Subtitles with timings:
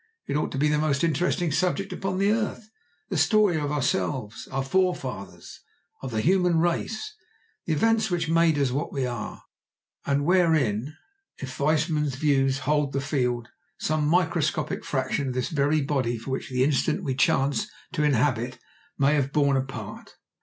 [0.25, 2.71] It ought to be the most interesting subject upon earth,
[3.11, 5.59] the story of ourselves, of our forefathers,
[6.01, 7.13] of the human race,
[7.67, 9.43] the events which made us what we are,
[10.03, 10.97] and wherein,
[11.37, 16.53] if Weismann's views hold the field, some microscopic fraction of this very body which for
[16.55, 18.57] the instant we chance to inhabit
[18.97, 20.15] may have borne a part.